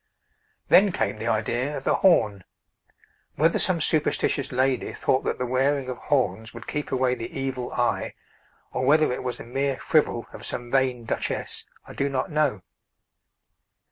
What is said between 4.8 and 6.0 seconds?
thought that the wearing of